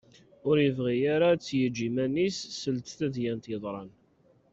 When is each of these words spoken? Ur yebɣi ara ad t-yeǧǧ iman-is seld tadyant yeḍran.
Ur 0.49 0.55
yebɣi 0.63 0.95
ara 1.15 1.25
ad 1.33 1.41
t-yeǧǧ 1.41 1.77
iman-is 1.87 2.37
seld 2.61 2.85
tadyant 2.97 3.45
yeḍran. 3.51 3.91